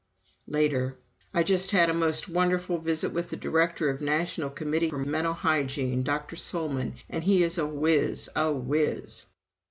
[0.47, 0.97] Later:
[1.31, 4.97] "I just had a most wonderful visit with the Director of the National Committee for
[4.97, 6.35] Mental Hygiene, Dr.
[6.37, 9.27] Solman, and he is a wiz, a wiz!"